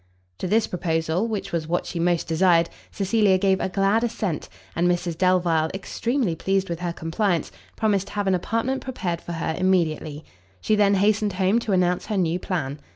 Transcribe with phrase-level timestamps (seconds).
[0.39, 4.89] To this proposal, which was what she most desired, Cecilia gave a glad assent; and
[4.89, 9.53] Mrs Delvile, extremely pleased with her compliance, promised to have an apartment prepared for her
[9.55, 10.25] immediately.
[10.59, 12.79] She then hastened home, to announce her new plan.